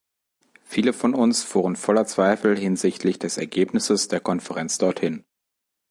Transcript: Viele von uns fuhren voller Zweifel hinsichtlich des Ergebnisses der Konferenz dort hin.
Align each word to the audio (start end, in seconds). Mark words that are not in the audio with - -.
Viele 0.63 0.93
von 0.93 1.13
uns 1.13 1.43
fuhren 1.43 1.75
voller 1.75 2.07
Zweifel 2.07 2.57
hinsichtlich 2.57 3.19
des 3.19 3.37
Ergebnisses 3.37 4.07
der 4.07 4.19
Konferenz 4.19 4.79
dort 4.79 4.99
hin. 4.99 5.25